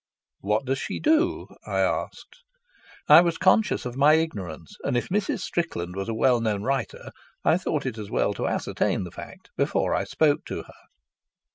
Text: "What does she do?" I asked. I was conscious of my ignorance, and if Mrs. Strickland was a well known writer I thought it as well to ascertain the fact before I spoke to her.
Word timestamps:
"What 0.39 0.65
does 0.65 0.79
she 0.79 0.99
do?" 0.99 1.47
I 1.67 1.81
asked. 1.81 2.37
I 3.07 3.21
was 3.21 3.37
conscious 3.37 3.85
of 3.85 3.95
my 3.95 4.15
ignorance, 4.15 4.75
and 4.83 4.97
if 4.97 5.09
Mrs. 5.09 5.41
Strickland 5.41 5.95
was 5.95 6.09
a 6.09 6.13
well 6.15 6.41
known 6.41 6.63
writer 6.63 7.11
I 7.45 7.57
thought 7.59 7.85
it 7.85 7.99
as 7.99 8.09
well 8.09 8.33
to 8.33 8.47
ascertain 8.47 9.03
the 9.03 9.11
fact 9.11 9.51
before 9.57 9.93
I 9.93 10.05
spoke 10.05 10.43
to 10.45 10.63
her. 10.63 10.73